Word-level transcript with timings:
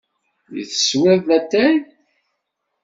Teswiḍ 0.69 1.19
latay? 1.27 1.75